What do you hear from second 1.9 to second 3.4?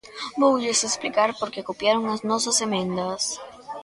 as nosas emendas.